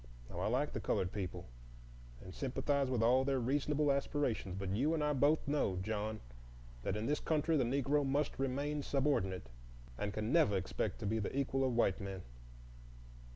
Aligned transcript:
Now 0.31 0.39
I 0.39 0.47
like 0.47 0.73
the 0.73 0.79
colored 0.79 1.11
people, 1.11 1.45
and 2.23 2.33
sympathize 2.33 2.89
with 2.89 3.03
all 3.03 3.23
their 3.23 3.39
reasonable 3.39 3.91
aspirations; 3.91 4.55
but 4.57 4.69
you 4.75 4.95
and 4.95 5.03
I 5.03 5.13
both 5.13 5.47
know, 5.47 5.75
John, 5.79 6.21
that 6.81 6.97
in 6.97 7.05
this 7.05 7.19
country 7.19 7.55
the 7.55 7.63
Negro 7.65 8.03
must 8.03 8.39
remain 8.39 8.81
subordinate, 8.81 9.51
and 9.99 10.11
can 10.11 10.33
never 10.33 10.57
expect 10.57 10.97
to 11.01 11.05
be 11.05 11.19
the 11.19 11.37
equal 11.37 11.63
of 11.63 11.75
white 11.75 12.01
men. 12.01 12.23